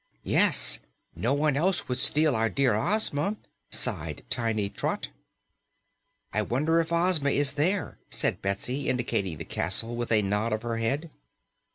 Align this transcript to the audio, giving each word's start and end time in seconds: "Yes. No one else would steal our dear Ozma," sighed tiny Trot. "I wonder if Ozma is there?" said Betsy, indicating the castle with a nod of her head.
"Yes. 0.23 0.79
No 1.15 1.31
one 1.35 1.55
else 1.55 1.87
would 1.87 1.99
steal 1.99 2.35
our 2.35 2.49
dear 2.49 2.73
Ozma," 2.73 3.37
sighed 3.69 4.23
tiny 4.31 4.67
Trot. 4.67 5.09
"I 6.33 6.41
wonder 6.41 6.79
if 6.79 6.91
Ozma 6.91 7.29
is 7.29 7.53
there?" 7.53 7.99
said 8.09 8.41
Betsy, 8.41 8.89
indicating 8.89 9.37
the 9.37 9.45
castle 9.45 9.95
with 9.95 10.11
a 10.11 10.23
nod 10.23 10.53
of 10.53 10.63
her 10.63 10.77
head. 10.77 11.11